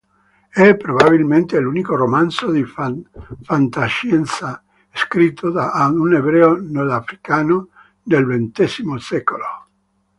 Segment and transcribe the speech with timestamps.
[0.49, 2.63] È probabilmente l'unico romanzo di
[3.43, 7.67] fantascienza scritto da un ebreo nordafricano
[8.05, 9.45] nel ventesimo secolo.